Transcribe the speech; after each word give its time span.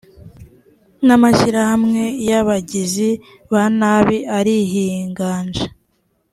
n’ 1.05 1.09
amashyirahamwe 1.15 2.03
y 2.27 2.31
abagizi 2.39 3.09
ba 3.51 3.63
nabi 3.79 4.17
arihiganje 4.37 5.65